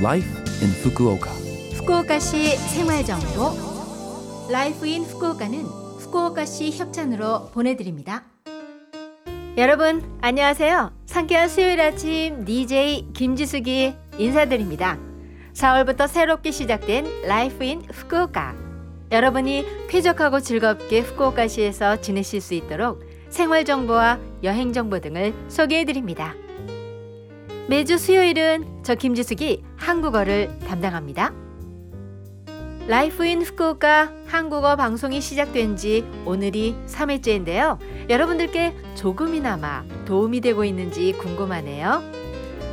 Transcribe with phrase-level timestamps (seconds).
[0.00, 0.28] Life
[0.62, 1.30] in Fukuoka.
[1.76, 8.24] 후쿠오카시 생활정보 Life in Fukuoka는 후쿠오카시 협찬으로 보내드립니다.
[9.58, 10.92] 여러분 안녕하세요.
[11.04, 14.98] 상쾌한 수요일 아침 DJ 김지숙이 인사드립니다.
[15.52, 18.54] 4월부터 새롭게 시작된 Life in Fukuoka
[19.12, 26.34] 여러분이 쾌적하고 즐겁게 후쿠오카시에서 지내실 수 있도록 생활 정보와 여행 정보 등을 소개해 드립니다.
[27.70, 31.32] 매주 수요일은 저 김지숙이 한국어를 담당합니다.
[32.88, 37.78] Life in Fukuoka 한국어 방송이 시작된 지 오늘이 3회째인데요.
[38.10, 42.02] 여러분들께 조금이나마 도움이 되고 있는지 궁금하네요.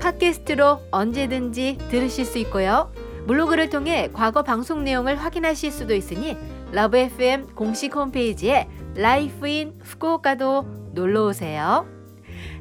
[0.00, 2.92] 팟캐스트로 언제든지 들으실 수 있고요.
[3.28, 6.36] 블로그를 통해 과거 방송 내용을 확인하실 수도 있으니
[6.72, 11.86] LOVE FM 공식 홈페이지에 Life in Fukuoka도 놀러 오세요.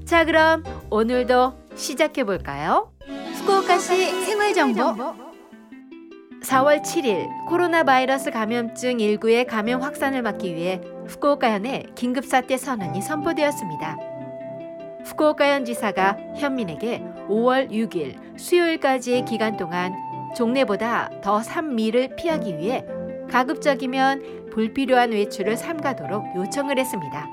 [0.05, 2.91] 자, 그럼 오늘도 시작해 볼까요?
[3.35, 4.81] 후쿠오카시 생활 정보
[6.43, 13.97] 4월 7일 코로나 바이러스 감염증 19의 감염 확산을 막기 위해 후쿠오카현에 긴급사태 선언이 선포되었습니다.
[15.05, 19.95] 후쿠오카현 지사가 현민에게 5월 6일 수요일까지의 기간 동안
[20.35, 22.85] 종래보다 더 산미를 피하기 위해
[23.31, 27.27] 가급적이면 불필요한 외출을 삼가도록 요청을 했습니다.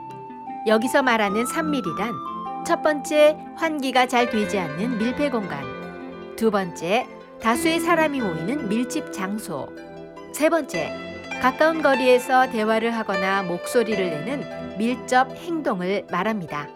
[0.67, 2.36] 여기서 말하는 산밀이란
[2.67, 7.07] 첫 번째 환기가 잘 되지 않는 밀폐 공간, 두 번째
[7.41, 9.69] 다수의 사람이 모이는 밀집 장소.
[10.33, 10.91] 세 번째,
[11.41, 16.67] 가까운 거리에서 대화를 하거나 목소리를 내는 밀접 행동을 말합니다.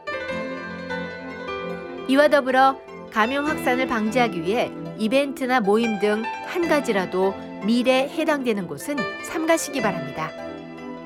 [2.07, 2.79] 이와 더불어
[3.13, 10.31] 감염 확산을 방지하기 위해 이벤트나 모임 등 한 가지라도 밀에 해당되는 곳은 삼가시기 바랍니다.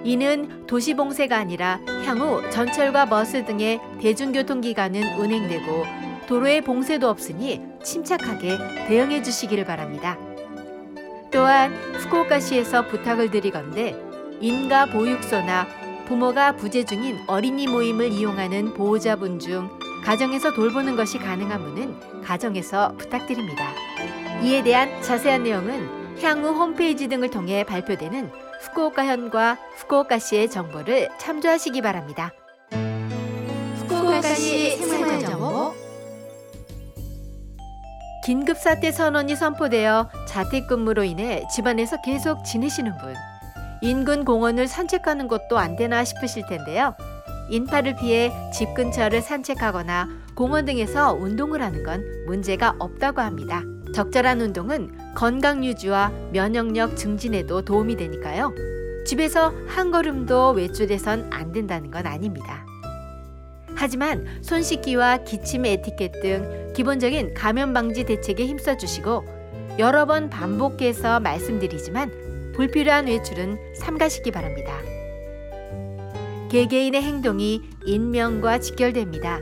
[0.05, 5.84] 이는 도시 봉쇄가 아니라 향후 전철과 버스 등의 대중교통기관은 운행되고
[6.27, 10.19] 도로에 봉쇄도 없으니 침착하게 대응해 주시기를 바랍니다.
[11.33, 13.96] 또한 후쿠오카시에서 부탁을 드리건대
[14.41, 15.66] 인가 보육소나
[16.06, 19.70] 부모가 부재 중인 어린이 모임을 이용하는 보호자분 중
[20.05, 23.70] 가정에서 돌보는 것이 가능한 분은 가정에서 부탁드립니다.
[24.42, 25.89] 이에 대한 자세한 내용은
[26.23, 32.33] 향후 홈페이지 등을 통해 발표되는 후쿠오카현과 후쿠오카시의 정보를 참조하시기 바랍니다.
[33.77, 35.75] 후쿠오카시 생활정보
[38.24, 43.14] 긴급사태 선언이 선포되어 자택근무로 인해 집안에서 계속 지내시는 분,
[43.83, 46.95] 인근 공원을 산책하는 것도 안 되나 싶으실 텐데요.
[47.51, 53.61] 인파를 피해 집 근처를 산책하거나 공원 등에서 운동을 하는 건 문제가 없다고 합니다.
[53.95, 58.52] 적절한 운동은 건강 유지와 면역력 증진에도 도움이 되니까요.
[59.07, 62.67] 집에서 한 걸음도 외출해선 안 된다는 건 아닙니다.
[63.77, 69.24] 하지만 손 씻기와 기침 에티켓 등 기본적인 감염 방지 대책에 힘써 주시고
[69.79, 74.79] 여러 번 반복해서 말씀드리지만 불필요한 외출은 삼가시기 바랍니다.
[76.51, 79.41] 개개인의 행동이 인명과 직결됩니다.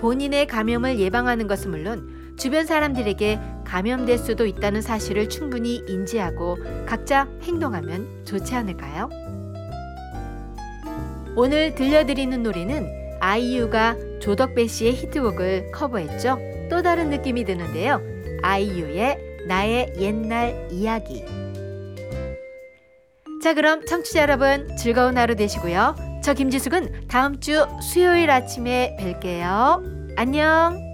[0.00, 3.38] 본인의 감염을 예방하는 것은 물론 주변 사람들에게
[3.70, 9.08] 감염될 수도 있다는 사실을 충분히 인지하고 각자 행동하면 좋지 않을까요?
[11.36, 16.38] 오늘 들려드리는 노래는 아이유가 조덕배 씨의 히트곡을 커버했죠.
[16.68, 18.00] 또 다른 느낌이 드는데요.
[18.42, 21.24] 아이유의 나의 옛날 이야기.
[23.40, 25.94] 자, 그럼 청취자 여러분 즐거운 하루 되시고요.
[26.24, 30.16] 저 김지숙은 다음 주 수요일 아침에 뵐게요.
[30.16, 30.89] 안녕.